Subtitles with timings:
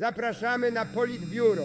[0.00, 1.64] Zapraszamy na Politbiuro.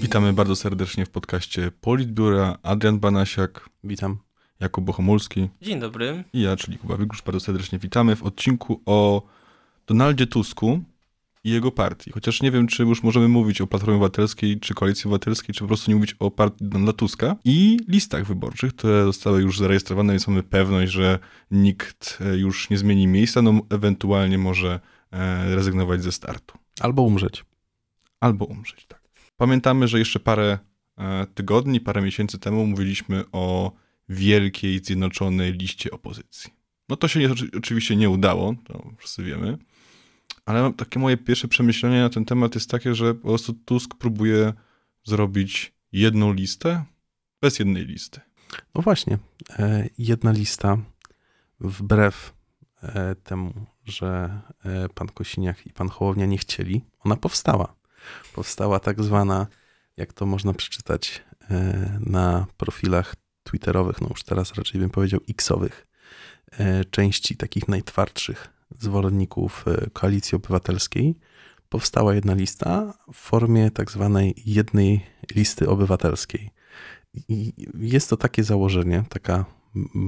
[0.00, 2.58] Witamy bardzo serdecznie w podcaście Politbiura.
[2.62, 4.18] Adrian Banasiak, Witam.
[4.60, 6.24] Jakub Bohomolski Dzień dobry.
[6.32, 7.22] i ja, czyli Kuba Wigrusz.
[7.22, 9.22] Bardzo serdecznie witamy w odcinku o
[9.86, 10.80] Donaldzie Tusku
[11.44, 12.12] i jego partii.
[12.12, 15.66] Chociaż nie wiem, czy już możemy mówić o Platformie Obywatelskiej, czy Koalicji Obywatelskiej, czy po
[15.66, 20.28] prostu nie mówić o partii Donalda Tuska i listach wyborczych, które zostały już zarejestrowane, więc
[20.28, 21.18] mamy pewność, że
[21.50, 24.80] nikt e, już nie zmieni miejsca, no ewentualnie może
[25.12, 26.58] e, rezygnować ze startu.
[26.80, 27.44] Albo umrzeć.
[28.24, 29.02] Albo umrzeć, tak.
[29.36, 30.58] Pamiętamy, że jeszcze parę
[30.98, 33.72] e, tygodni, parę miesięcy temu mówiliśmy o
[34.08, 36.50] wielkiej, zjednoczonej liście opozycji.
[36.88, 37.28] No to się nie,
[37.58, 39.58] oczywiście nie udało, to wszyscy wiemy,
[40.46, 44.52] ale takie moje pierwsze przemyślenie na ten temat jest takie, że po prostu Tusk próbuje
[45.04, 46.84] zrobić jedną listę
[47.42, 48.20] bez jednej listy.
[48.74, 49.18] No właśnie,
[49.58, 50.78] e, jedna lista,
[51.60, 52.34] wbrew
[52.82, 53.52] e, temu,
[53.84, 54.40] że
[54.94, 57.83] pan Kosiniak i pan Hołownia nie chcieli, ona powstała.
[58.34, 59.46] Powstała tak zwana,
[59.96, 65.86] jak to można przeczytać e, na profilach twitterowych, no już teraz raczej bym powiedział xowych,
[66.52, 71.18] e, części takich najtwardszych zwolenników e, Koalicji Obywatelskiej.
[71.68, 76.50] Powstała jedna lista w formie tak zwanej jednej listy obywatelskiej.
[77.28, 79.44] I jest to takie założenie, taka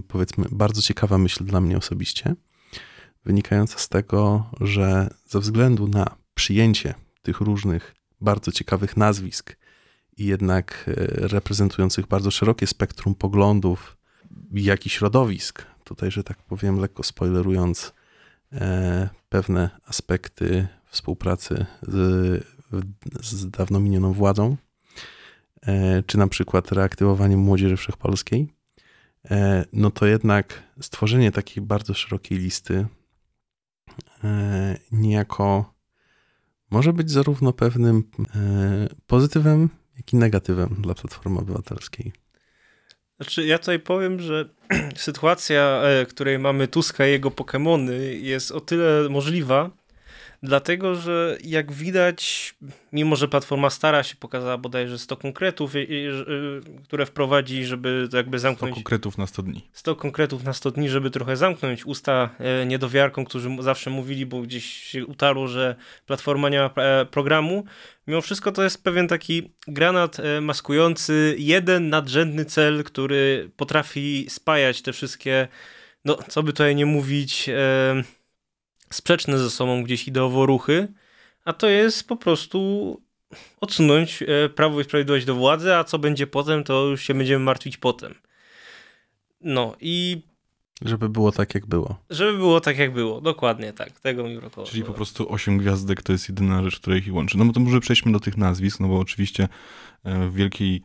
[0.09, 2.35] powiedzmy bardzo ciekawa myśl dla mnie osobiście,
[3.25, 6.95] wynikająca z tego, że ze względu na przyjęcie
[7.27, 9.57] tych różnych bardzo ciekawych nazwisk
[10.17, 10.95] i jednak e,
[11.29, 13.97] reprezentujących bardzo szerokie spektrum poglądów,
[14.53, 17.93] jak i środowisk, tutaj, że tak powiem, lekko spoilerując
[18.53, 22.45] e, pewne aspekty współpracy z,
[23.21, 24.57] z dawno minioną władzą,
[25.63, 28.57] e, czy na przykład reaktywowaniem Młodzieży Wszechpolskiej,
[29.73, 32.87] no to jednak stworzenie takiej bardzo szerokiej listy
[34.93, 35.76] niejako
[36.71, 42.13] może być zarówno pewnym e, pozytywem, jak i negatywem dla Platformy Obywatelskiej.
[43.17, 44.49] Znaczy, ja tutaj powiem, że
[44.97, 49.71] sytuacja, e, w której mamy Tuska i jego Pokémony jest o tyle możliwa,
[50.43, 52.55] dlatego, że jak widać,
[52.93, 56.11] mimo że Platforma stara się, pokazała bodajże 100 konkretów, y,
[56.85, 58.75] które wprowadzi, żeby jakby 100 zamknąć...
[58.75, 59.69] konkretów na 100 dni.
[59.73, 64.43] 100 konkretów na 100 dni, żeby trochę zamknąć usta e, niedowiarkom, którzy zawsze mówili, bo
[64.43, 65.77] gdzieś się utarło, że
[66.07, 67.65] Platforma nie ma e, programu.
[68.07, 74.83] Mimo wszystko to jest pewien taki granat e, maskujący jeden nadrzędny cel, który potrafi spajać
[74.83, 75.49] te wszystkie,
[76.05, 77.51] no co by tutaj nie mówić,
[78.91, 80.89] sprzeczne ze sobą gdzieś ideowo ruchy,
[81.45, 83.01] a to jest po prostu
[83.61, 87.45] odsunąć e, Prawo i Sprawiedliwość do władzy, a co będzie potem, to już się będziemy
[87.45, 88.15] martwić potem.
[89.41, 90.23] No i
[90.83, 91.97] Żeby było tak, jak było.
[92.11, 93.21] żeby było tak, jak było.
[93.21, 94.01] Dokładnie tak.
[94.01, 94.69] Tego mi brakowało.
[94.69, 97.39] Czyli po prostu 8 gwiazdek to jest jedyna rzecz, która ich łączy.
[97.39, 99.49] No to może przejdźmy do tych nazwisk, no bo oczywiście
[100.05, 100.83] e, w wielkiej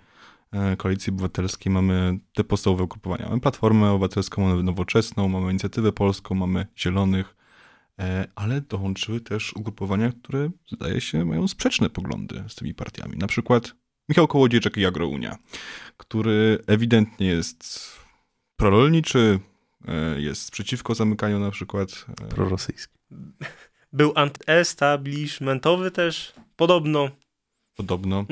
[0.51, 3.25] e, koalicji obywatelskiej mamy te podstawowe ugrupowania.
[3.29, 7.35] Mamy Platformę Obywatelską, mamy Nowoczesną, mamy Inicjatywę Polską, mamy Zielonych,
[8.35, 13.17] ale dołączyły też ugrupowania, które zdaje się mają sprzeczne poglądy z tymi partiami.
[13.17, 13.75] Na przykład
[14.09, 15.37] Michał Kołodziejczak i Agrounia,
[15.97, 17.91] który ewidentnie jest
[18.55, 19.39] prorolniczy,
[19.87, 22.97] e, jest przeciwko zamykaniu na przykład e, Prorosyjski.
[23.93, 27.09] Był anty-establishmentowy też, podobno.
[27.75, 28.25] podobno.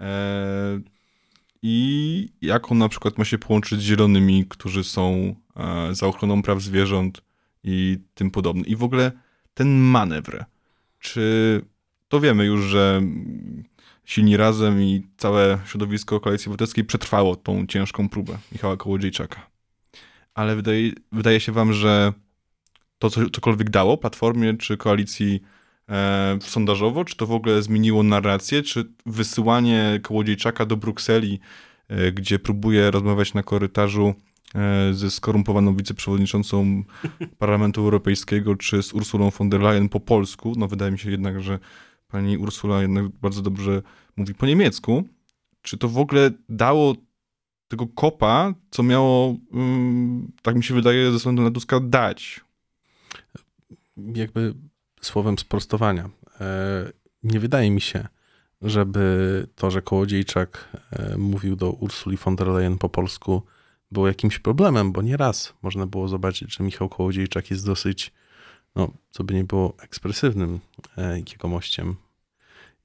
[0.00, 0.80] E,
[1.62, 6.42] I jak on na przykład ma się połączyć z zielonymi, którzy są e, za ochroną
[6.42, 7.22] praw zwierząt
[7.66, 8.62] i tym podobne.
[8.62, 9.12] I w ogóle
[9.54, 10.44] ten manewr.
[10.98, 11.60] Czy
[12.08, 13.02] to wiemy już, że
[14.04, 19.50] Silni Razem i całe środowisko Koalicji Obywatelskiej przetrwało tą ciężką próbę Michała Kołodziejczaka.
[20.34, 22.12] Ale wydaje, wydaje się wam, że
[22.98, 25.42] to co, cokolwiek dało Platformie czy Koalicji
[25.88, 31.40] e, sondażowo, czy to w ogóle zmieniło narrację, czy wysyłanie Kołodziejczaka do Brukseli,
[31.88, 34.14] e, gdzie próbuje rozmawiać na korytarzu
[34.92, 36.82] ze skorumpowaną wiceprzewodniczącą
[37.38, 41.42] Parlamentu Europejskiego, czy z Ursulą von der Leyen po polsku, no wydaje mi się jednak,
[41.42, 41.58] że
[42.08, 43.82] pani Ursula jednak bardzo dobrze
[44.16, 45.04] mówi po niemiecku,
[45.62, 46.94] czy to w ogóle dało
[47.68, 52.40] tego kopa, co miało, mm, tak mi się wydaje, ze względu na Tuska dać.
[53.96, 54.54] Jakby
[55.00, 56.10] słowem sprostowania.
[56.40, 56.92] E,
[57.22, 58.08] Nie wydaje mi się,
[58.62, 63.42] żeby to, że Kołodziejczak e, mówił do Ursuli von der Leyen po polsku,
[63.92, 68.12] było jakimś problemem, bo nieraz można było zobaczyć, że Michał Kołodziejczak jest dosyć,
[68.76, 70.60] no, co by nie było, ekspresywnym
[70.98, 71.96] e, jegomościem.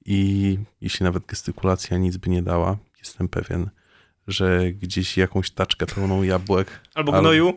[0.04, 3.70] I jeśli nawet gestykulacja nic by nie dała, jestem pewien,
[4.28, 7.54] że gdzieś jakąś taczkę pełną jabłek Albo Albo- gnoju.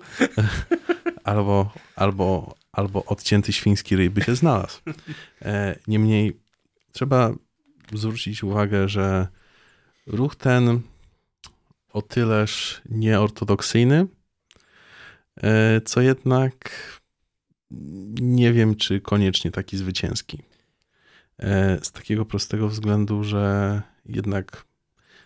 [1.23, 4.79] albo, albo, albo odcięty świński ryj by się znalazł.
[5.41, 6.39] E, Niemniej
[6.91, 7.31] trzeba
[7.93, 9.27] zwrócić uwagę, że
[10.07, 10.81] ruch ten
[11.95, 14.07] o tyleż nieortodoksyjny,
[15.43, 16.55] e, co jednak
[18.21, 20.43] nie wiem, czy koniecznie taki zwycięski.
[21.39, 24.65] E, z takiego prostego względu, że jednak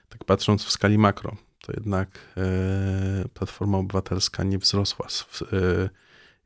[0.10, 5.08] tak patrząc w skali makro, to jednak e, Platforma Obywatelska nie wzrosła,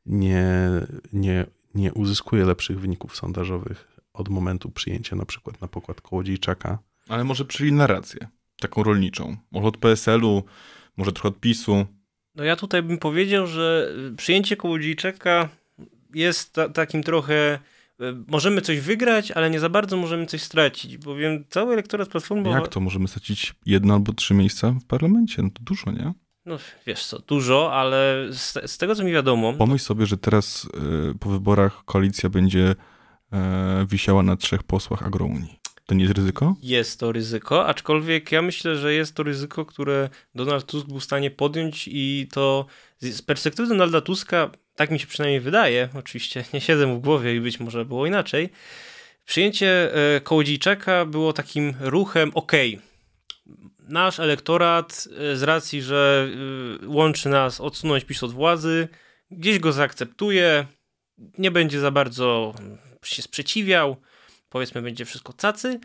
[0.06, 0.68] nie,
[1.12, 6.78] nie, nie uzyskuje lepszych wyników sondażowych od momentu przyjęcia na przykład na pokład Kołodziejczaka.
[7.08, 8.28] Ale może przyjęli narrację,
[8.68, 9.36] taką rolniczą.
[9.50, 10.42] Może od PSL-u,
[10.96, 11.86] może trochę od PiSu.
[12.34, 15.48] No ja tutaj bym powiedział, że przyjęcie Kołodziejczaka
[16.14, 17.58] jest ta, takim trochę e,
[18.28, 22.50] możemy coś wygrać, ale nie za bardzo możemy coś stracić, bowiem cały elektorat Platformy...
[22.50, 22.80] Jak to?
[22.80, 25.42] Możemy stracić jedno albo trzy miejsca w parlamencie?
[25.42, 26.12] No to dużo, nie?
[26.46, 29.52] No wiesz co, dużo, ale z, z tego co mi wiadomo...
[29.52, 30.68] Pomyśl sobie, że teraz
[31.12, 33.36] y, po wyborach koalicja będzie y,
[33.86, 35.63] wisiała na trzech posłach agrounii.
[35.86, 36.56] To nie jest ryzyko?
[36.62, 41.04] Jest to ryzyko, aczkolwiek ja myślę, że jest to ryzyko, które Donald Tusk był w
[41.04, 42.66] stanie podjąć i to
[43.00, 47.36] z perspektywy Donalda Tuska, tak mi się przynajmniej wydaje, oczywiście nie siedzę mu w głowie
[47.36, 48.48] i być może było inaczej,
[49.24, 52.52] przyjęcie e, Kołodziejczaka było takim ruchem ok.
[53.88, 56.28] Nasz elektorat e, z racji, że
[56.84, 58.88] e, łączy nas odsunąć PiS od władzy,
[59.30, 60.66] gdzieś go zaakceptuje,
[61.38, 62.54] nie będzie za bardzo
[63.04, 63.96] się sprzeciwiał,
[64.54, 65.80] powiedzmy będzie wszystko cacy,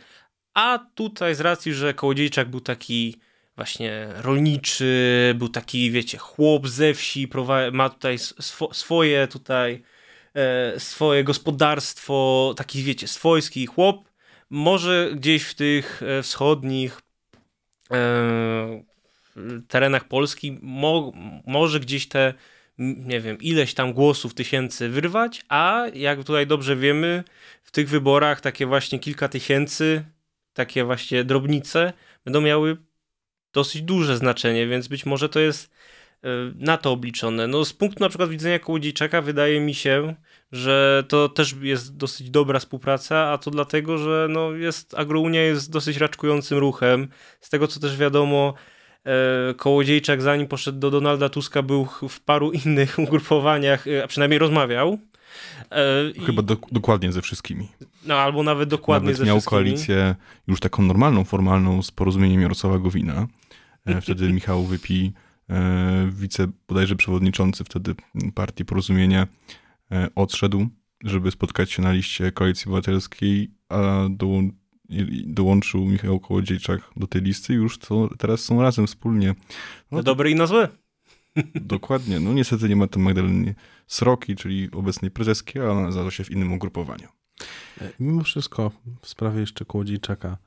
[0.54, 3.16] a tutaj z racji, że Kołodziejczak był taki
[3.56, 7.30] właśnie rolniczy, był taki, wiecie, chłop ze wsi,
[7.72, 9.84] ma tutaj swo swoje tutaj,
[10.34, 14.10] e, swoje gospodarstwo, taki, wiecie, swojski chłop,
[14.50, 17.02] może gdzieś w tych e, wschodnich
[17.92, 18.84] e,
[19.68, 21.12] terenach Polski, mo
[21.46, 22.34] może gdzieś te
[22.80, 27.24] nie wiem, ileś tam głosów tysięcy wyrwać, a jak tutaj dobrze wiemy,
[27.64, 30.06] w tych wyborach takie właśnie kilka tysięcy,
[30.54, 31.94] takie właśnie drobnice
[32.26, 32.78] będą miały
[33.54, 35.72] dosyć duże znaczenie, więc być może to jest
[36.24, 37.48] e, na to obliczone.
[37.48, 40.16] No z punktu na przykład widzenia Kołodziejczaka wydaje mi się,
[40.52, 45.72] że to też jest dosyć dobra współpraca, a to dlatego, że no jest, Agrounia jest
[45.72, 47.08] dosyć raczkującym ruchem.
[47.42, 48.54] Z tego co też wiadomo,
[49.58, 54.98] Kołodziejczak zanim poszedł do Donalda Tuska był w paru innych ugrupowaniach, e, a przynajmniej rozmawiał.
[55.72, 57.68] E, Chyba do, dokładnie ze wszystkimi.
[58.06, 59.62] No albo nawet dokładnie nawet ze miał wszystkimi.
[59.62, 60.16] koalicję
[60.48, 63.28] już taką normalną, formalną z porozumieniem Jarosława Gowina.
[64.02, 65.12] Wtedy Michał Wypi,
[66.10, 67.96] wice bodajże przewodniczący wtedy
[68.36, 69.28] partii Porozumienia,
[70.16, 70.68] odszedł,
[71.04, 74.28] żeby spotkać się na liście Koalicji Obywatelskiej, a do,
[75.26, 79.36] dołączył Michał Kołodziejczak do tej listy, już to teraz są razem wspólnie.
[79.92, 80.68] No, na dobre i na złe.
[81.56, 82.20] Dokładnie.
[82.20, 83.56] No niestety nie ma tam Magdaleny
[83.88, 87.08] Sroki, czyli obecnej prezeski, ale ona znalazła się w innym ugrupowaniu.
[87.82, 88.72] E, mimo wszystko
[89.02, 90.38] w sprawie jeszcze Kołodziejczaka,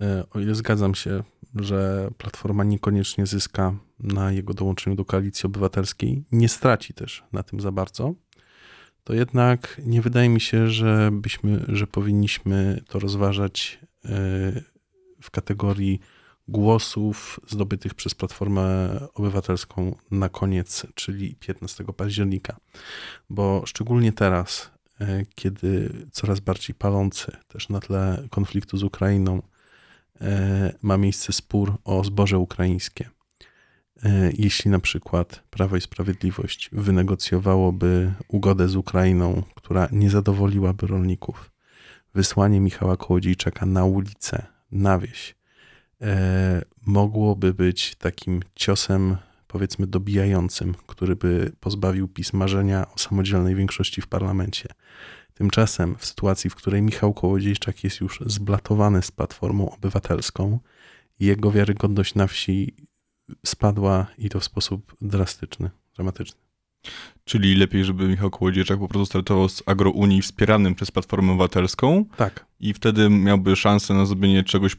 [0.00, 1.22] e, o ile zgadzam się,
[1.54, 7.60] że Platforma niekoniecznie zyska na jego dołączeniu do Koalicji Obywatelskiej, nie straci też na tym
[7.60, 8.14] za bardzo,
[9.06, 14.08] to jednak nie wydaje mi się, że, byśmy, że powinniśmy to rozważać e,
[15.22, 16.00] w kategorii
[16.48, 22.56] głosów zdobytych przez Platformę Obywatelską na koniec, czyli 15 października.
[23.30, 24.70] Bo szczególnie teraz,
[25.00, 29.42] e, kiedy coraz bardziej palący też na tle konfliktu z Ukrainą
[30.20, 33.10] e, ma miejsce spór o zboże ukraińskie,
[34.38, 41.50] jeśli na przykład Prawo i Sprawiedliwość wynegocjowałoby ugodę z Ukrainą, która nie zadowoliłaby rolników,
[42.14, 45.34] wysłanie Michała Kołodziejczaka na ulicę, na wieś,
[46.00, 54.00] e, mogłoby być takim ciosem, powiedzmy, dobijającym, który by pozbawił PiS marzenia o samodzielnej większości
[54.00, 54.68] w parlamencie.
[55.34, 60.58] Tymczasem w sytuacji, w której Michał Kołodziejczak jest już zblatowany z Platformą Obywatelską,
[61.20, 62.74] jego wiarygodność na wsi
[63.46, 66.46] spadła i to w sposób drastyczny, dramatyczny.
[67.24, 72.04] Czyli lepiej, żeby Michał Kołodziejczak po prostu startował z Agrounii wspieranym przez Platformę Obywatelską.
[72.16, 72.46] Tak.
[72.60, 74.76] I wtedy miałby szansę na zrobienie czegoś,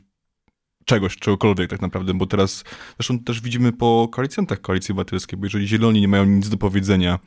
[0.85, 2.63] czegoś, czegokolwiek tak naprawdę, bo teraz,
[2.97, 7.13] zresztą też widzimy po koalicjantach Koalicji Obywatelskiej, bo jeżeli Zieloni nie mają nic do powiedzenia
[7.13, 7.19] e,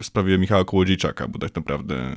[0.00, 2.16] w sprawie Michała Kołodziejczaka, bo tak naprawdę e,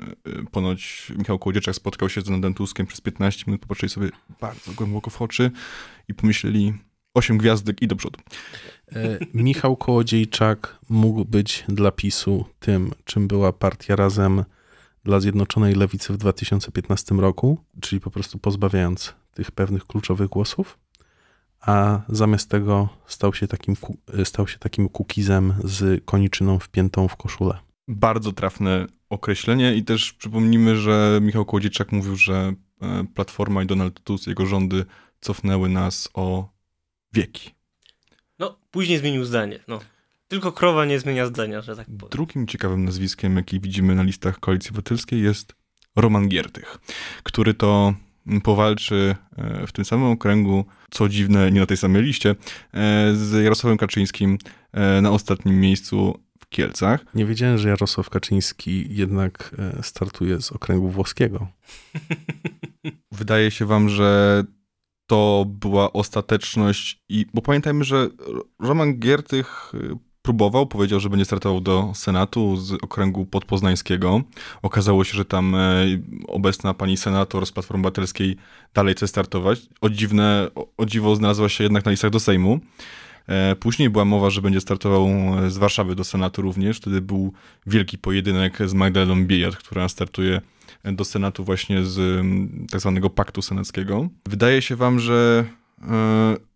[0.51, 4.09] ponoć Michał Kołodziejczak spotkał się z Donaldem Tuskiem przez 15 minut, popatrzyli sobie
[4.41, 5.51] bardzo głęboko w oczy
[6.07, 6.73] i pomyśleli,
[7.13, 8.19] osiem gwiazdek i do przodu.
[8.91, 14.43] E, Michał Kołodziejczak mógł być dla PiSu tym, czym była partia Razem
[15.03, 20.79] dla Zjednoczonej Lewicy w 2015 roku, czyli po prostu pozbawiając tych pewnych kluczowych głosów,
[21.61, 23.75] a zamiast tego stał się takim,
[24.23, 27.59] stał się takim kukizem z koniczyną wpiętą w koszulę.
[27.87, 34.03] Bardzo trafne określenie i też przypomnijmy, że Michał Kołodziejczak mówił, że e, Platforma i Donald
[34.03, 34.85] Tusk, jego rządy
[35.21, 36.56] cofnęły nas o
[37.13, 37.51] wieki.
[38.39, 39.59] No, później zmienił zdanie.
[39.67, 39.79] No.
[40.27, 42.09] Tylko krowa nie zmienia zdania, że tak powiem.
[42.11, 45.55] Drugim ciekawym nazwiskiem, jaki widzimy na listach Koalicji Obywatelskiej jest
[45.95, 46.77] Roman Giertych,
[47.23, 47.93] który to
[48.43, 52.35] powalczy e, w tym samym okręgu, co dziwne, nie na tej samej liście, e,
[53.15, 54.37] z Jarosławem Kaczyńskim
[54.71, 57.05] e, na ostatnim miejscu w Kielcach.
[57.13, 61.47] Nie wiedziałem, że Jarosław Kaczyński jednak startuje z okręgu włoskiego.
[63.11, 64.43] Wydaje się wam, że
[65.07, 68.09] to była ostateczność i, bo pamiętajmy, że
[68.59, 69.73] Roman Giertych
[70.27, 74.21] próbował, powiedział, że będzie startował do Senatu z okręgu podpoznańskiego.
[74.61, 75.85] Okazało się, że tam e,
[76.27, 78.37] obecna pani senator z Platformy Obywatelskiej
[78.73, 79.59] dalej chce startować.
[79.81, 80.47] O, dziwne,
[80.77, 82.59] o dziwo znalazła się jednak na listach do Sejmu.
[83.27, 86.77] E, później była mowa, że będzie startował e, z Warszawy do Senatu również.
[86.77, 87.33] Wtedy był
[87.67, 90.41] wielki pojedynek z Magdaleną Biejat, która startuje
[90.83, 92.25] do Senatu właśnie z
[92.71, 94.09] tak zwanego paktu senackiego.
[94.29, 95.45] Wydaje się wam, że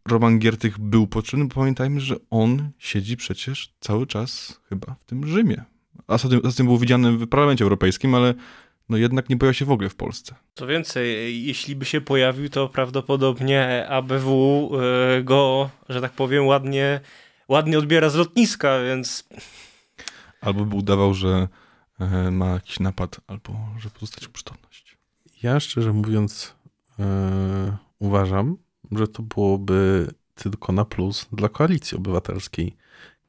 [0.08, 5.28] Roman Giertych był potrzebny, bo pamiętajmy, że on siedzi przecież cały czas chyba w tym
[5.28, 5.64] Rzymie.
[6.08, 8.34] A ostatnio był widziany w Parlamencie Europejskim, ale
[8.90, 10.36] no jednak nie pojawia się w ogóle w Polsce.
[10.56, 17.00] Co więcej, jeśli by się pojawił, to prawdopodobnie ABW e, go, że tak powiem, ładnie,
[17.48, 19.28] ładnie odbiera z lotniska, więc...
[20.42, 21.48] Albo by udawał, że e,
[22.32, 24.98] ma jakiś napad, albo że pozostać przytomność.
[25.44, 26.56] Ja szczerze mówiąc
[27.00, 27.06] yy,
[28.00, 28.58] uważam,
[28.92, 32.76] że to byłoby tylko na plus dla koalicji obywatelskiej,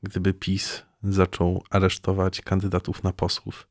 [0.03, 3.69] gdyby PiS zaczął aresztować kandydatów na posłów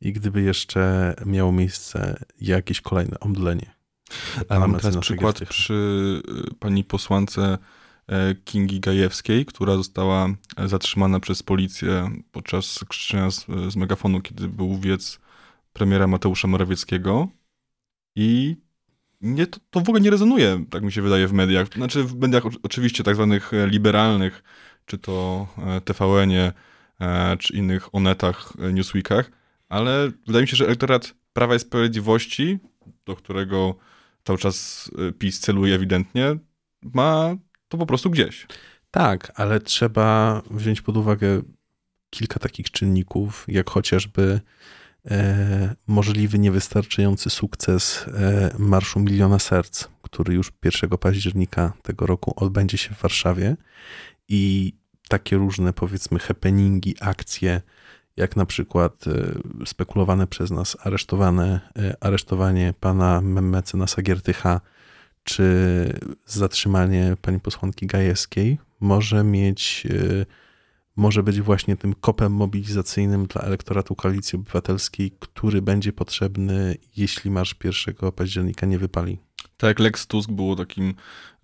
[0.00, 3.74] i gdyby jeszcze miało miejsce jakieś kolejne omdlenie.
[4.48, 5.74] A mam teraz przykład przy
[6.50, 7.58] y, pani posłance e,
[8.44, 10.28] Kingi Gajewskiej, która została
[10.66, 15.20] zatrzymana przez policję podczas krzyczenia z, z megafonu, kiedy był wiec
[15.72, 17.28] premiera Mateusza Morawieckiego
[18.16, 18.56] i
[19.20, 21.68] nie, to, to w ogóle nie rezonuje, tak mi się wydaje, w mediach.
[21.74, 24.42] Znaczy w mediach oczywiście tak zwanych e, liberalnych,
[24.86, 26.52] czy to e,
[27.00, 29.30] e, czy innych onetach, Newsweekach,
[29.68, 32.58] ale wydaje mi się, że elektorat Prawa i Sprawiedliwości,
[33.06, 33.76] do którego
[34.24, 36.36] cały czas PiS celuje ewidentnie,
[36.82, 37.36] ma
[37.68, 38.46] to po prostu gdzieś.
[38.90, 41.42] Tak, ale trzeba wziąć pod uwagę
[42.10, 44.40] kilka takich czynników, jak chociażby
[45.10, 52.78] E, możliwy niewystarczający sukces e, Marszu Miliona Serc, który już 1 października tego roku odbędzie
[52.78, 53.56] się w Warszawie
[54.28, 54.72] i
[55.08, 57.60] takie różne powiedzmy happeningi, akcje,
[58.16, 61.60] jak na przykład e, spekulowane przez nas aresztowane,
[62.00, 64.60] aresztowanie pana mecenasa Giertycha,
[65.26, 69.86] czy zatrzymanie pani posłanki Gajewskiej może mieć
[70.96, 77.56] może być właśnie tym kopem mobilizacyjnym dla elektoratu Koalicji Obywatelskiej, który będzie potrzebny, jeśli marsz
[77.64, 79.18] 1 października nie wypali.
[79.56, 80.94] Tak Lex Tusk było takim,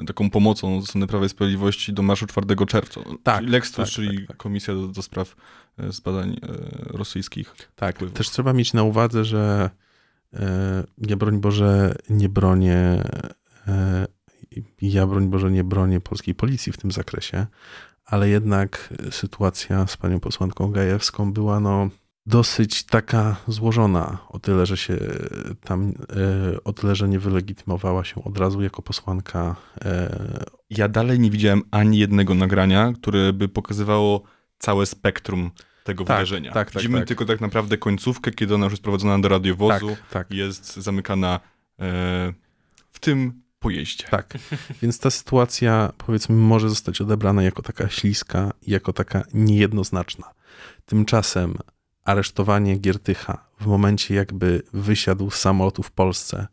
[0.06, 3.00] taką pomocą ze strony Prawa i Sprawiedliwości do marszu 4 czerwca.
[3.22, 4.36] Tak, Lex Tusk, tak, czyli tak, tak.
[4.36, 5.36] Komisja do, do spraw
[5.78, 6.38] e, zbadań e,
[6.86, 7.54] rosyjskich.
[7.76, 8.16] Tak, wpływów.
[8.16, 9.70] też trzeba mieć na uwadze, że
[10.32, 13.02] e, ja broń Boże nie bronię
[14.82, 17.46] ja broń Boże nie bronię polskiej policji w tym zakresie,
[18.04, 21.88] ale jednak sytuacja z panią posłanką Gajewską była no
[22.26, 24.98] dosyć taka złożona, o tyle, że się
[25.64, 25.92] tam,
[26.52, 29.56] e, o tyle, że nie wylegitymowała się od razu jako posłanka.
[29.84, 34.22] E, ja dalej nie widziałem ani jednego nagrania, które by pokazywało
[34.58, 35.50] całe spektrum
[35.84, 36.52] tego tak, wydarzenia.
[36.52, 37.08] Tak, tak, Widzimy tak.
[37.08, 40.30] tylko tak naprawdę końcówkę, kiedy ona już jest prowadzona do radiowozu, tak, tak.
[40.30, 41.40] jest zamykana
[41.80, 42.32] e,
[42.90, 44.04] w tym pojeździe.
[44.10, 44.38] Tak,
[44.82, 50.30] więc ta sytuacja powiedzmy może zostać odebrana jako taka śliska jako taka niejednoznaczna.
[50.86, 51.54] Tymczasem
[52.04, 56.46] aresztowanie Giertycha w momencie jakby wysiadł z samolotu w Polsce,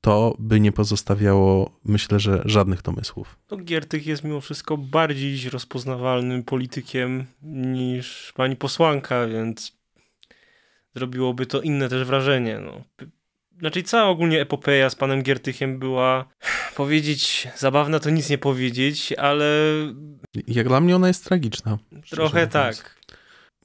[0.00, 3.38] to by nie pozostawiało, myślę, że żadnych domysłów.
[3.46, 9.76] To Giertych jest mimo wszystko bardziej rozpoznawalnym politykiem niż pani posłanka, więc
[10.94, 12.58] zrobiłoby to inne też wrażenie.
[12.58, 12.84] No
[13.58, 16.24] znaczy cała ogólnie epopeja z panem Giertychem była
[16.76, 19.46] powiedzieć zabawna to nic nie powiedzieć, ale
[20.46, 21.78] jak dla mnie ona jest tragiczna.
[22.10, 22.96] Trochę tak.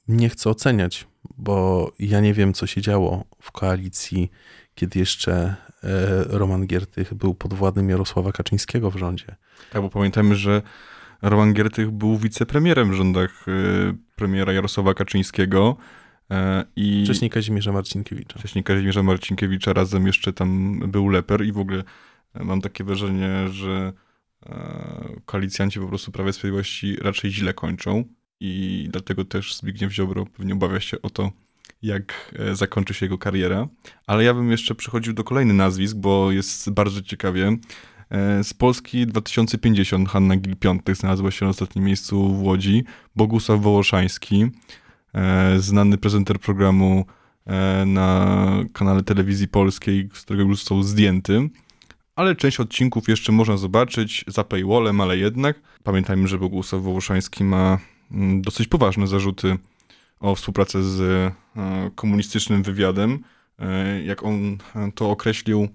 [0.08, 1.06] Nie chcę oceniać,
[1.38, 4.30] bo ja nie wiem co się działo w koalicji,
[4.74, 5.54] kiedy jeszcze e,
[6.28, 9.36] Roman Giertych był podwładnym Jarosława Kaczyńskiego w rządzie.
[9.72, 10.62] Tak, bo pamiętajmy, że
[11.22, 13.52] Roman Giertych był wicepremierem w rządach e,
[14.16, 15.76] premiera Jarosława Kaczyńskiego.
[16.30, 18.38] E, I wcześniej Kazimierza Marcinkiewicza.
[18.38, 21.84] Wcześniej Kazimierza Marcinkiewicza, razem jeszcze tam był Leper i w ogóle
[22.34, 23.92] e, mam takie wrażenie, że
[24.46, 28.04] e, koalicjanci po prostu Prawie Sprawiedliwości raczej źle kończą
[28.40, 31.32] i dlatego też Zbigniew Ziobro pewnie obawia się o to,
[31.82, 33.68] jak zakończy się jego kariera.
[34.06, 37.56] Ale ja bym jeszcze przechodził do kolejnych nazwisk, bo jest bardzo ciekawie.
[38.42, 42.84] Z Polski 2050 Hanna Gil-Piątek znalazła się na ostatnim miejscu w Łodzi.
[43.16, 44.46] Bogusław Wołoszański,
[45.58, 47.04] znany prezenter programu
[47.86, 51.50] na kanale telewizji polskiej, z którego już są zdjęty.
[52.20, 55.60] Ale część odcinków jeszcze można zobaczyć za paywallem, ale jednak.
[55.82, 57.78] Pamiętajmy, że Bogusław Wołoszański ma
[58.10, 59.58] mm, dosyć poważne zarzuty
[60.20, 63.24] o współpracę z e, komunistycznym wywiadem.
[63.58, 64.58] E, jak on
[64.94, 65.68] to określił,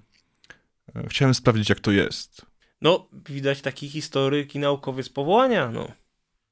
[0.95, 2.45] e, chciałem sprawdzić, jak to jest.
[2.81, 5.87] No, widać taki historyk i naukowiec powołania, no.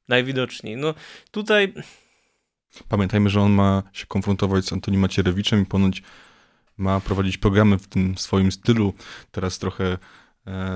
[0.07, 0.77] Najwidoczniej.
[0.77, 0.93] No,
[1.31, 1.73] tutaj...
[2.87, 6.03] Pamiętajmy, że on ma się konfrontować z Antonim Macierewiczem i ponoć
[6.77, 8.93] ma prowadzić programy w tym swoim stylu.
[9.31, 9.97] Teraz trochę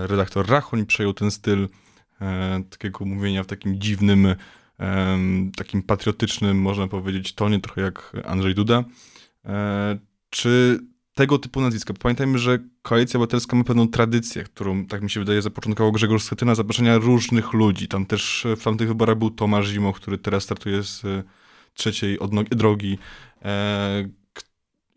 [0.05, 1.69] redaktor Rachoń przejął ten styl
[2.69, 4.35] takiego mówienia w takim dziwnym
[5.55, 8.83] takim patriotycznym, można powiedzieć, tonie, trochę jak Andrzej Duda.
[9.45, 9.97] E,
[10.29, 10.79] czy
[11.13, 11.93] tego typu nazwiska?
[11.93, 16.55] Pamiętajmy, że Koalicja Obywatelska ma pewną tradycję, którą, tak mi się wydaje, zapoczątkował Grzegorz Schetyna,
[16.55, 17.87] zapraszania różnych ludzi.
[17.87, 21.23] Tam też w tamtych wyborach był Tomasz Zimo, który teraz startuje z e,
[21.77, 22.97] trzeciej odnogi, drogi.
[23.45, 24.09] E,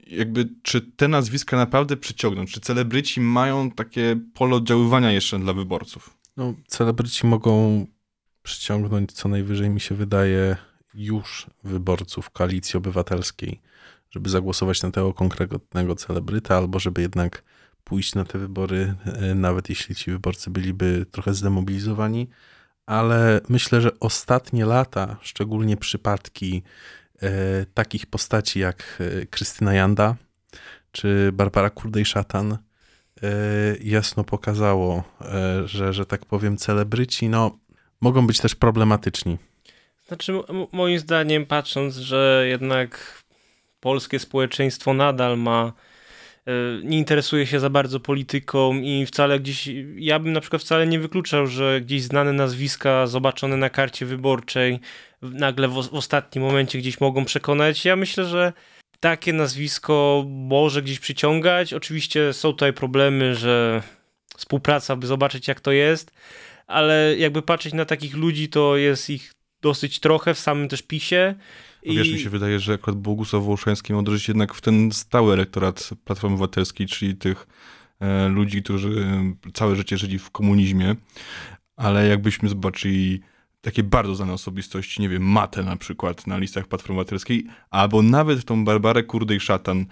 [0.07, 2.47] jakby, czy te nazwiska naprawdę przyciągną?
[2.47, 6.17] Czy celebryci mają takie pole oddziaływania jeszcze dla wyborców?
[6.37, 7.87] No, celebryci mogą
[8.43, 10.57] przyciągnąć co najwyżej, mi się wydaje,
[10.95, 13.61] już wyborców koalicji obywatelskiej,
[14.11, 17.43] żeby zagłosować na tego konkretnego celebryta, albo żeby jednak
[17.85, 22.29] pójść na te wybory, e, nawet jeśli ci wyborcy byliby trochę zdemobilizowani.
[22.87, 26.63] Ale myślę, że ostatnie lata, szczególnie przypadki
[27.23, 27.31] e,
[27.75, 30.17] takich postaci jak e, Krystyna Janda
[30.93, 32.59] czy Barbara Kurdej-Szatan, e,
[33.81, 37.59] jasno pokazało, e, że, że tak powiem, celebryci, no
[38.01, 39.39] mogą być też problematyczni.
[40.09, 40.33] Znaczy,
[40.73, 43.23] moim zdaniem, patrząc, że jednak
[43.81, 45.73] polskie społeczeństwo nadal ma
[46.83, 51.01] nie interesuje się za bardzo polityką i wcale gdzieś, ja bym na przykład wcale nie
[51.01, 54.81] wykluczał, że gdzieś znane nazwiska zobaczone na karcie wyborczej
[55.23, 57.85] nagle w, w ostatnim momencie gdzieś mogą przekonać.
[57.85, 58.53] Ja myślę, że
[59.01, 61.75] takie nazwisko może gdzieś przyciągać.
[61.75, 63.83] Oczywiście są tutaj problemy, że
[64.37, 66.11] współpraca, by zobaczyć jak to jest,
[66.67, 71.35] ale jakby patrzeć na takich ludzi, to jest ich dosyć trochę w samym też PiSie.
[71.83, 71.97] I...
[71.97, 75.91] Wiesz, mi się wydaje, że akurat Bogusław Wołoszański ma uderzyć jednak w ten stały elektorat
[76.05, 77.47] Platformy Obywatelskiej, czyli tych
[78.01, 78.89] e, ludzi, którzy
[79.47, 80.97] e, całe życie żyli w komunizmie,
[81.77, 83.21] ale jakbyśmy zobaczyli
[83.61, 88.45] takie bardzo znane osobistości, nie wiem, Matę na przykład na listach Platformy Obywatelskiej, albo nawet
[88.45, 89.87] tą Barbarę Kurdej-Szatan, E,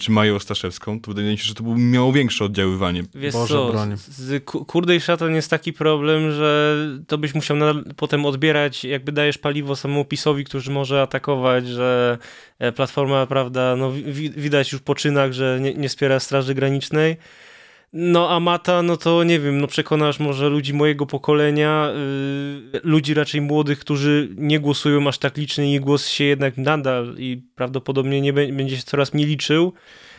[0.00, 3.02] czy Maję Ostaszewską, to wydaje mi się, że to by miało większe oddziaływanie.
[3.14, 3.96] Wiesz Boże, co, broń.
[3.96, 7.56] z Kurde i Szatan jest taki problem, że to byś musiał
[7.96, 12.18] potem odbierać, jakby dajesz paliwo samemu PiSowi, który może atakować, że
[12.58, 13.92] e, Platforma, prawda, no
[14.36, 17.16] widać już po czynach, że nie, nie wspiera Straży Granicznej,
[17.92, 21.88] no a Mata, no to nie wiem, no przekonasz może ludzi mojego pokolenia,
[22.72, 27.14] yy, ludzi raczej młodych, którzy nie głosują aż tak licznie i głos się jednak nadal
[27.18, 29.72] i prawdopodobnie nie będzie się coraz mniej liczył.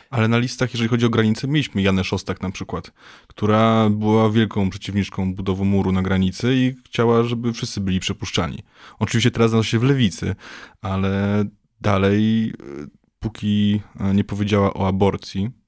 [0.09, 2.91] Ale na listach, jeżeli chodzi o granice, mieliśmy Janę Szostak na przykład,
[3.27, 8.59] która była wielką przeciwniczką budowy muru na granicy i chciała, żeby wszyscy byli przepuszczani.
[8.99, 10.35] Oczywiście teraz znalazła się w lewicy,
[10.81, 11.45] ale
[11.81, 12.53] dalej, yy,
[13.19, 13.81] póki
[14.13, 15.60] nie powiedziała o aborcji, E,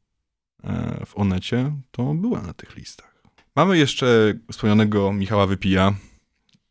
[1.06, 3.24] w Onecie, to była na tych listach.
[3.56, 5.94] Mamy jeszcze wspomnianego Michała Wypija,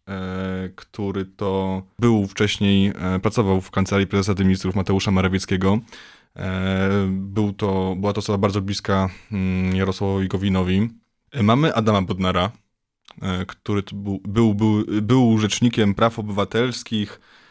[0.09, 5.79] e, który to był wcześniej, e, pracował w kancelarii prezesa ministrów Mateusza Morawieckiego.
[7.09, 10.89] Był to, była to osoba bardzo bliska mm, Jarosławowi Gowinowi.
[11.43, 12.51] Mamy Adama Bodnara,
[13.47, 17.42] który był, był, był, był rzecznikiem praw obywatelskich, e,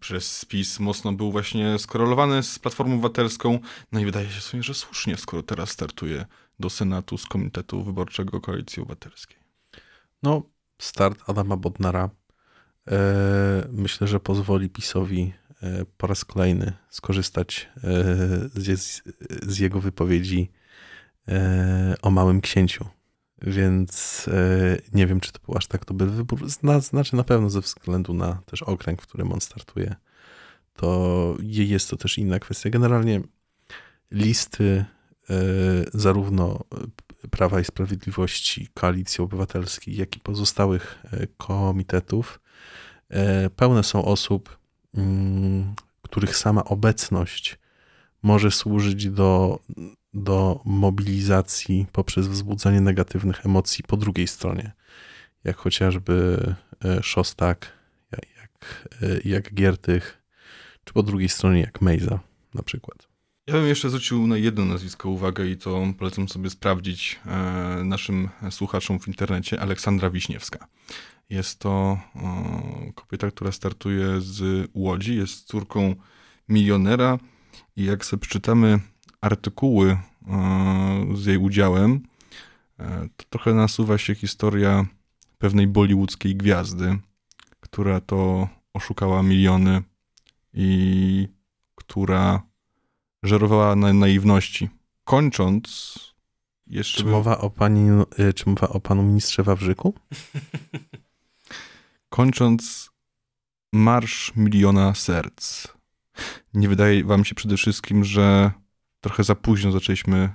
[0.00, 3.58] przez spis mocno był właśnie skorelowany z Platformą Obywatelską.
[3.92, 6.26] No i wydaje się sobie, że słusznie, skoro teraz startuje
[6.60, 9.36] do Senatu z Komitetu Wyborczego Koalicji Obywatelskiej.
[10.22, 10.42] No,
[10.78, 12.10] start Adama Bodnara
[12.88, 15.32] e, myślę, że pozwoli PiSowi
[15.62, 17.80] e, po raz kolejny skorzystać e,
[18.54, 19.02] z,
[19.42, 20.50] z, jego wypowiedzi
[21.28, 22.84] e, o Małym Księciu
[23.46, 26.48] więc e, nie wiem, czy to był aż tak dobry wybór.
[26.80, 29.94] Znaczy na pewno ze względu na też okręg, w którym on startuje,
[30.72, 32.70] to jest to też inna kwestia.
[32.70, 33.20] Generalnie
[34.10, 34.84] listy
[35.30, 35.34] e,
[35.94, 36.64] zarówno
[37.30, 42.40] Prawa i Sprawiedliwości, Koalicji Obywatelskiej, jak i pozostałych e, komitetów
[43.56, 44.58] pełne są osób,
[44.94, 47.58] mm, których sama obecność
[48.22, 49.58] może służyć do
[50.14, 54.72] do mobilizacji poprzez wzbudzanie negatywnych emocji po drugiej stronie,
[55.44, 56.38] jak chociażby
[56.84, 57.72] e, Szostak,
[58.12, 60.22] jak, e, jak Giertych,
[60.84, 62.20] Czy po drugiej stronie jak Mejza
[62.54, 63.08] na przykład.
[63.46, 68.28] Ja bym jeszcze zwrócił na jedno nazwisko uwagę i to polecam sobie sprawdzić e, naszym
[68.50, 69.60] słuchaczom w internecie.
[69.60, 70.66] Aleksandra Wiśniewska.
[71.30, 71.98] Jest to
[72.94, 75.94] kobieta, która startuje z Łodzi, jest córką
[76.48, 77.18] milionera
[77.76, 78.80] i jak sobie przeczytamy
[79.20, 79.98] artykuły
[81.14, 82.00] z jej udziałem,
[82.78, 84.86] e, to trochę nasuwa się historia
[85.38, 86.98] pewnej bollywoodzkiej gwiazdy,
[87.60, 89.82] która to oszukała miliony
[90.54, 91.28] i
[91.74, 92.42] która
[93.22, 94.68] żerowała na naiwności.
[95.04, 95.98] Kończąc,
[96.66, 97.02] jeszcze.
[97.02, 99.94] Czy mowa o, pani, y, czy mowa o panu ministrze Wawrzyku?
[102.08, 102.90] Kończąc,
[103.72, 105.68] Marsz Miliona Serc.
[106.54, 108.50] Nie wydaje wam się przede wszystkim, że
[109.04, 110.34] trochę za późno zaczęliśmy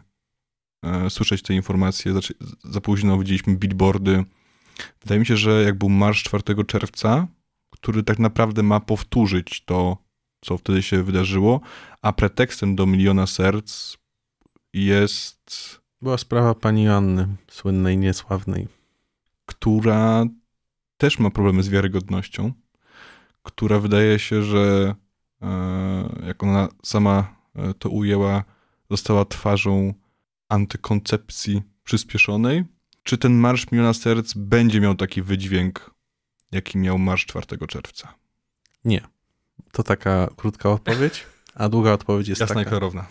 [0.83, 4.25] e, słyszeć te informacje, zaczę, za późno widzieliśmy billboardy.
[5.01, 7.27] Wydaje mi się, że jak był marsz 4 czerwca,
[7.69, 9.97] który tak naprawdę ma powtórzyć to,
[10.41, 11.61] co wtedy się wydarzyło,
[12.01, 13.97] a pretekstem do miliona serc
[14.73, 15.79] jest.
[16.01, 18.67] Była sprawa pani Joanny, słynnej, niesławnej.
[19.45, 20.25] Która
[20.97, 22.53] też ma problemy z wiarygodnością,
[23.43, 24.95] która wydaje się, że
[25.41, 28.43] e, jak ona sama e, to ujęła,
[28.89, 29.93] została twarzą
[30.49, 32.65] antykoncepcji przyspieszonej.
[33.03, 35.91] Czy ten Marsz Miliona Serc będzie miał taki wydźwięk,
[36.51, 38.13] jaki miał Marsz 4 czerwca?
[38.85, 39.01] Nie.
[39.71, 41.25] To taka krótka odpowiedź,
[41.55, 42.67] a długa odpowiedź jest Jasna taka.
[42.67, 43.05] i klarowna.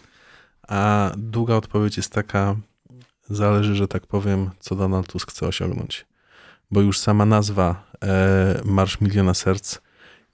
[0.68, 2.56] A długa odpowiedź jest taka,
[3.30, 6.06] zależy, że tak powiem, co Donald Tusk chce osiągnąć.
[6.70, 9.78] Bo już sama nazwa e, Marsz Miliona Serc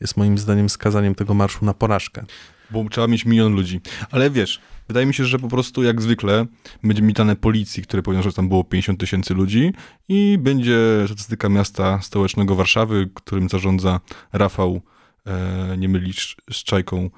[0.01, 2.25] jest moim zdaniem skazaniem tego marszu na porażkę.
[2.71, 3.81] Bo trzeba mieć milion ludzi.
[4.11, 6.47] Ale wiesz, wydaje mi się, że po prostu jak zwykle
[6.83, 9.73] będzie mitane policji, które powiedzą, że tam było 50 tysięcy ludzi
[10.09, 14.01] i będzie statystyka miasta stołecznego Warszawy, którym zarządza
[14.33, 14.81] Rafał,
[15.27, 17.11] e, nie mylić z Czajką,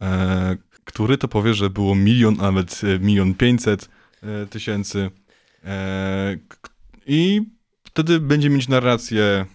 [0.00, 3.88] e, który to powie, że było milion, a nawet e, milion pięćset
[4.22, 5.10] e, tysięcy.
[5.64, 6.36] E,
[7.06, 7.42] I
[7.84, 9.46] wtedy będzie mieć narrację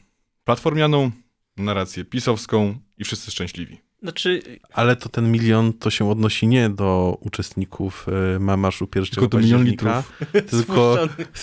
[0.43, 1.11] platformianą,
[1.57, 3.86] narrację pisowską i wszyscy szczęśliwi.
[4.03, 4.41] Znaczy,
[4.73, 8.07] Ale to ten milion to się odnosi nie do uczestników
[8.39, 10.13] ma marszu 1 Tylko to milion litrów.
[10.51, 10.97] tylko,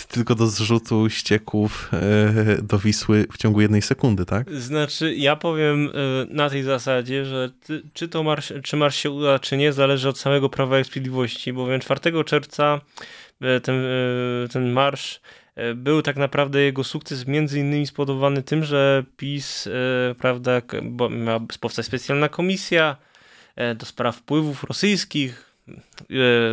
[0.09, 4.53] tylko do zrzutu ścieków e, do Wisły w ciągu jednej sekundy, tak?
[4.53, 9.11] Znaczy, ja powiem y, na tej zasadzie, że ty, czy to marsz, czy marsz się
[9.11, 12.81] uda, czy nie, zależy od samego Prawa i Sprawiedliwości, bowiem 4 czerwca
[13.57, 15.43] y, ten, y, ten marsz y,
[15.75, 19.71] był tak naprawdę jego sukces między innymi spowodowany tym, że PiS, y,
[20.19, 20.62] prawda,
[21.11, 22.97] miała powstać specjalna komisja
[23.73, 25.57] y, do spraw wpływów rosyjskich,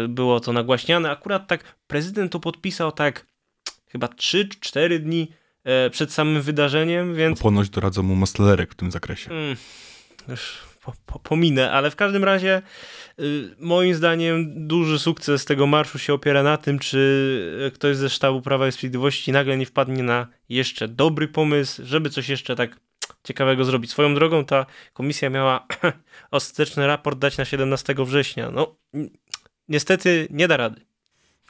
[0.05, 3.25] y, było to nagłaśniane, akurat tak prezydent to podpisał tak
[3.87, 5.31] chyba 3-4 dni
[5.63, 9.31] e, przed samym wydarzeniem, więc Ponoć doradza mu Mastlerek w tym zakresie.
[9.31, 9.55] Mm,
[10.27, 12.61] już po, po, pominę, ale w każdym razie
[13.19, 18.41] y, moim zdaniem duży sukces tego marszu się opiera na tym, czy ktoś ze sztabu
[18.41, 22.79] Prawa i Sprawiedliwości nagle nie wpadnie na jeszcze dobry pomysł, żeby coś jeszcze tak
[23.23, 23.91] ciekawego zrobić.
[23.91, 25.67] Swoją drogą ta komisja miała
[26.31, 28.51] ostateczny raport dać na 17 września.
[28.51, 29.11] No, ni-
[29.67, 30.81] niestety nie da rady.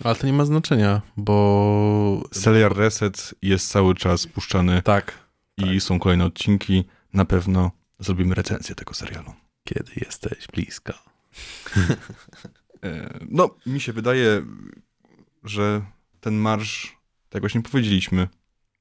[0.04, 5.14] Ale to nie ma znaczenia, bo Serial Reset jest cały czas puszczany tak,
[5.58, 6.84] i są kolejne odcinki.
[7.14, 9.34] Na pewno zrobimy recenzję tego serialu.
[9.64, 10.94] kiedy jesteś blisko.
[12.84, 14.42] E, No, mi się wydaje,
[15.44, 15.82] że
[16.22, 16.98] ten marsz,
[17.30, 18.28] tak jak właśnie powiedzieliśmy,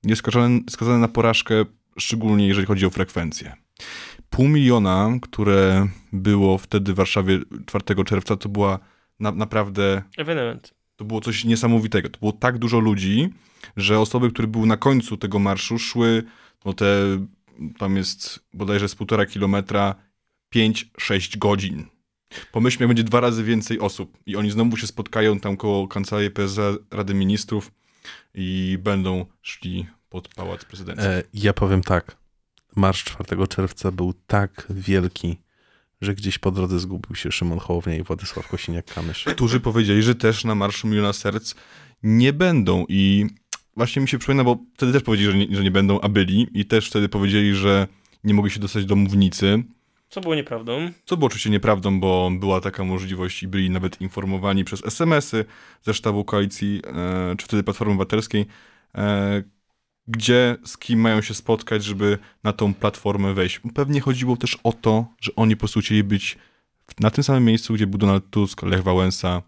[0.05, 1.65] jest skazany, skazany na porażkę,
[1.99, 3.57] szczególnie jeżeli chodzi o frekwencję.
[4.31, 8.79] Pół miliona, które było wtedy w Warszawie 4 czerwca, to była
[9.21, 10.75] na, naprawdę Ewenement.
[10.97, 12.09] To było coś niesamowitego.
[12.09, 13.29] To było tak dużo ludzi,
[13.77, 16.23] że osoby, które były na końcu tego marszu, szły,
[16.65, 16.87] no te,
[17.79, 19.95] tam jest bodajże z półtora kilometra,
[20.55, 21.87] 5-6 godzin.
[22.53, 26.31] Pomyślmy, jak będzie dwa razy więcej osób i oni znowu się spotkają tam koło kancelarii
[26.31, 27.73] PSA Rady Ministrów
[28.35, 31.07] i będą szli pod Pałac Prezydencki.
[31.07, 32.17] E, ja powiem tak.
[32.77, 35.37] Marsz 4 czerwca był tak wielki,
[36.01, 39.35] że gdzieś po drodze zgubił się Szymon Hołownia i Władysław Kosiniak-Kamysz.
[39.35, 41.55] którzy powiedzieli, że też na Marszu Miliona Serc
[42.03, 43.27] nie będą i
[43.77, 46.49] właśnie mi się przypomina, bo wtedy też powiedzieli, że nie, że nie będą, a byli
[46.55, 47.87] i też wtedy powiedzieli, że
[48.25, 49.63] nie mogli się dostać do mównicy,
[50.09, 50.91] Co było nieprawdą.
[51.05, 55.45] co było oczywiście nieprawdą, bo była taka możliwość i byli nawet informowani przez SMS-y
[55.83, 58.47] ze sztabu koalicji, e, czy wtedy Platformy Obywatelskiej,
[58.95, 59.43] e,
[60.09, 63.61] gdzie, z kim mają się spotkać, żeby na tą platformę wejść.
[63.75, 66.39] Pewnie chodziło też o to, że oni po prostu chcieli być
[67.01, 69.43] na tym samym miejscu, gdzie był Donald Tusk, Lech Wałęsa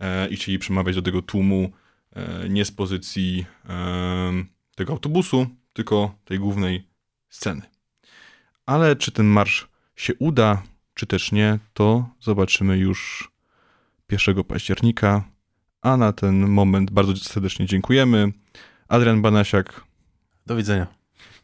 [0.00, 1.70] e, i chcieli przemawiać do tego tłumu
[2.48, 4.32] nie z pozycji e,
[4.74, 6.86] tego autobusu, tylko tej głównej
[7.28, 7.62] sceny.
[8.66, 10.62] Ale czy ten marsz się uda,
[10.94, 13.30] czy też nie, to zobaczymy już
[14.10, 15.24] 1 października.
[15.82, 18.32] A na ten moment bardzo serdecznie dziękujemy.
[18.88, 19.84] Adrian Banasiak,
[20.46, 20.86] Do widzenia.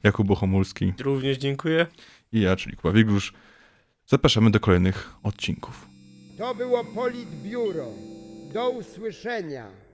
[0.03, 1.87] Jakub Bohomulski Również dziękuję.
[2.33, 3.33] i ja, czyli Kuba Wiglusz.
[4.07, 5.87] Zapraszamy do kolejnych odcinków.
[6.39, 7.87] To było Politbiuro.
[8.53, 9.86] Do usłyszenia.